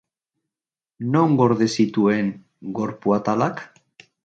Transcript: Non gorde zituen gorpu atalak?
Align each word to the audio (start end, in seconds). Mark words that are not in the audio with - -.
Non 1.17 1.35
gorde 1.41 1.67
zituen 1.75 2.33
gorpu 2.81 3.17
atalak? 3.21 3.65